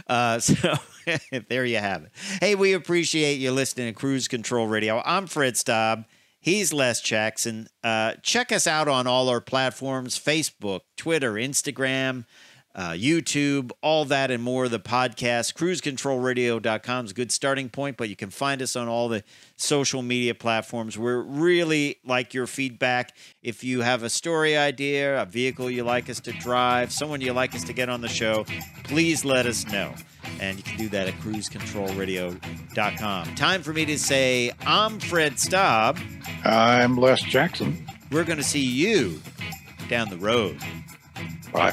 [0.09, 0.75] uh, so
[1.49, 2.13] there you have it.
[2.41, 5.03] Hey, we appreciate you listening to Cruise Control Radio.
[5.05, 6.05] I'm Fred Staub.
[6.41, 7.69] He's Les Jackson.
[7.83, 12.27] Uh, check us out on all our platforms Facebook, Twitter, Instagram,
[12.75, 14.69] uh, YouTube, all that and more.
[14.69, 19.09] The podcast, cruisecontrolradio.com is a good starting point, but you can find us on all
[19.09, 19.23] the
[19.57, 20.99] social media platforms.
[20.99, 23.17] We're really like your feedback.
[23.43, 27.33] If you have a story idea, a vehicle you like us to drive, someone you
[27.33, 28.45] like us to get on the show,
[28.83, 29.95] please let us know.
[30.41, 33.35] And you can do that at cruisecontrolradio.com.
[33.37, 35.97] Time for me to say, I'm Fred Staub.
[36.45, 37.87] I'm Les Jackson.
[38.11, 39.21] We're going to see you
[39.89, 40.59] down the road.
[41.55, 41.73] Bye.